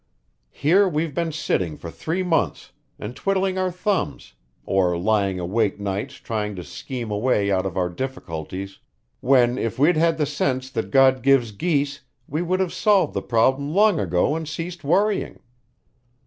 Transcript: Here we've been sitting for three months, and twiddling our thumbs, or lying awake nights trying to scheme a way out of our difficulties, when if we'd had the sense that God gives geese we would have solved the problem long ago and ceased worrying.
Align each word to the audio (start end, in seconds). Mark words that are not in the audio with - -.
Here 0.49 0.89
we've 0.89 1.13
been 1.13 1.31
sitting 1.31 1.77
for 1.77 1.91
three 1.91 2.23
months, 2.23 2.71
and 2.97 3.15
twiddling 3.15 3.59
our 3.59 3.69
thumbs, 3.69 4.33
or 4.65 4.97
lying 4.97 5.39
awake 5.39 5.79
nights 5.79 6.15
trying 6.15 6.55
to 6.55 6.63
scheme 6.63 7.11
a 7.11 7.17
way 7.19 7.51
out 7.51 7.67
of 7.67 7.77
our 7.77 7.87
difficulties, 7.87 8.79
when 9.19 9.59
if 9.59 9.77
we'd 9.77 9.97
had 9.97 10.17
the 10.17 10.25
sense 10.25 10.71
that 10.71 10.89
God 10.89 11.21
gives 11.21 11.51
geese 11.51 12.01
we 12.27 12.41
would 12.41 12.59
have 12.61 12.73
solved 12.73 13.13
the 13.13 13.21
problem 13.21 13.75
long 13.75 13.99
ago 13.99 14.35
and 14.35 14.47
ceased 14.49 14.83
worrying. 14.83 15.39